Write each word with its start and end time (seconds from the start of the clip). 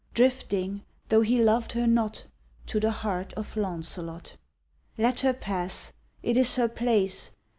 Drifting, 0.15 0.83
though 1.09 1.21
he 1.21 1.43
loved 1.43 1.73
her 1.73 1.85
not, 1.85 2.25
To 2.65 2.79
the 2.79 2.89
heart 2.89 3.33
of 3.33 3.55
Launcelot, 3.55 4.35
Let 4.97 5.19
her 5.19 5.33
pass; 5.33 5.93
it 6.23 6.37
is 6.37 6.55
her 6.55 6.67
place. 6.69 7.29